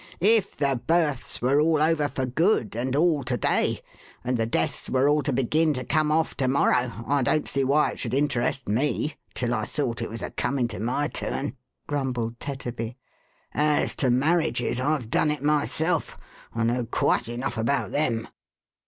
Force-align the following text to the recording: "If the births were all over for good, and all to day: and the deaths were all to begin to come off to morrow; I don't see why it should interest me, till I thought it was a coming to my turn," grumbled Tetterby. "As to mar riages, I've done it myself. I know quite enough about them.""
"If 0.19 0.57
the 0.57 0.81
births 0.87 1.43
were 1.43 1.61
all 1.61 1.79
over 1.79 2.07
for 2.07 2.25
good, 2.25 2.75
and 2.75 2.95
all 2.95 3.23
to 3.23 3.37
day: 3.37 3.81
and 4.23 4.35
the 4.35 4.47
deaths 4.47 4.89
were 4.89 5.07
all 5.07 5.21
to 5.21 5.31
begin 5.31 5.75
to 5.75 5.83
come 5.83 6.11
off 6.11 6.35
to 6.37 6.47
morrow; 6.47 7.03
I 7.07 7.21
don't 7.21 7.47
see 7.47 7.63
why 7.63 7.91
it 7.91 7.99
should 7.99 8.15
interest 8.15 8.67
me, 8.67 9.13
till 9.35 9.53
I 9.53 9.65
thought 9.65 10.01
it 10.01 10.09
was 10.09 10.23
a 10.23 10.31
coming 10.31 10.67
to 10.69 10.79
my 10.79 11.07
turn," 11.07 11.55
grumbled 11.85 12.39
Tetterby. 12.39 12.95
"As 13.53 13.93
to 13.97 14.09
mar 14.09 14.39
riages, 14.39 14.79
I've 14.79 15.11
done 15.11 15.29
it 15.29 15.43
myself. 15.43 16.17
I 16.55 16.63
know 16.63 16.83
quite 16.85 17.27
enough 17.29 17.55
about 17.59 17.91
them."" 17.91 18.27